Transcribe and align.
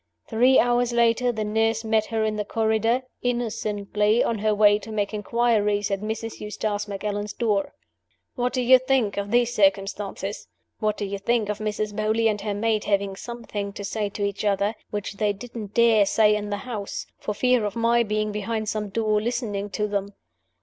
Three 0.27 0.57
hours 0.57 0.91
later 0.91 1.31
the 1.31 1.43
nurse 1.43 1.83
met 1.83 2.07
her 2.07 2.23
in 2.23 2.35
the 2.35 2.43
corridor, 2.43 3.03
innocently 3.21 4.23
on 4.23 4.39
her 4.39 4.55
way 4.55 4.79
to 4.79 4.91
make 4.91 5.13
inquiries 5.13 5.91
at 5.91 6.01
Mrs. 6.01 6.39
Eustace 6.39 6.87
Macallan's 6.87 7.33
door. 7.33 7.73
What 8.33 8.51
do 8.51 8.63
you 8.63 8.79
think 8.79 9.17
of 9.17 9.29
these 9.29 9.53
circumstances? 9.53 10.47
What 10.79 10.97
do 10.97 11.05
you 11.05 11.19
think 11.19 11.49
of 11.49 11.59
Mrs. 11.59 11.93
Beauly 11.95 12.27
and 12.27 12.41
her 12.41 12.55
maid 12.55 12.85
having 12.85 13.15
something 13.15 13.73
to 13.73 13.83
say 13.83 14.09
to 14.09 14.23
each 14.25 14.43
other, 14.43 14.73
which 14.89 15.17
they 15.17 15.33
didn't 15.33 15.75
dare 15.75 16.07
say 16.07 16.35
in 16.35 16.49
the 16.49 16.57
house 16.65 17.05
for 17.19 17.35
fear 17.35 17.63
of 17.63 17.75
my 17.75 18.01
being 18.01 18.31
behind 18.31 18.69
some 18.69 18.89
door 18.89 19.21
listening 19.21 19.69
to 19.69 19.85
them? 19.87 20.15